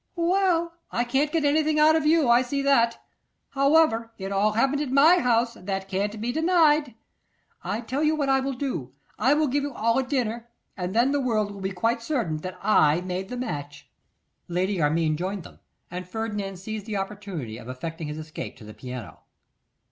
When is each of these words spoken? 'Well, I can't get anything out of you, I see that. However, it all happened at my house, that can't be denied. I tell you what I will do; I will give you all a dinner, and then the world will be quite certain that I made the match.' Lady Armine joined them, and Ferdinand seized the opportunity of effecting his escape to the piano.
'Well, 0.15 0.73
I 0.89 1.03
can't 1.03 1.31
get 1.31 1.45
anything 1.45 1.77
out 1.77 1.95
of 1.95 2.07
you, 2.07 2.27
I 2.27 2.41
see 2.41 2.63
that. 2.63 2.99
However, 3.49 4.11
it 4.17 4.31
all 4.31 4.53
happened 4.53 4.81
at 4.81 4.89
my 4.89 5.19
house, 5.19 5.53
that 5.53 5.87
can't 5.87 6.19
be 6.19 6.31
denied. 6.31 6.95
I 7.63 7.81
tell 7.81 8.01
you 8.03 8.15
what 8.15 8.27
I 8.27 8.39
will 8.39 8.53
do; 8.55 8.93
I 9.19 9.35
will 9.35 9.45
give 9.45 9.61
you 9.61 9.71
all 9.75 9.99
a 9.99 10.03
dinner, 10.03 10.49
and 10.75 10.95
then 10.95 11.11
the 11.11 11.21
world 11.21 11.51
will 11.51 11.61
be 11.61 11.71
quite 11.71 12.01
certain 12.01 12.37
that 12.37 12.57
I 12.63 13.01
made 13.01 13.29
the 13.29 13.37
match.' 13.37 13.91
Lady 14.47 14.81
Armine 14.81 15.17
joined 15.17 15.43
them, 15.43 15.59
and 15.91 16.09
Ferdinand 16.09 16.57
seized 16.57 16.87
the 16.87 16.97
opportunity 16.97 17.59
of 17.59 17.69
effecting 17.69 18.07
his 18.07 18.17
escape 18.17 18.57
to 18.57 18.63
the 18.63 18.73
piano. 18.73 19.19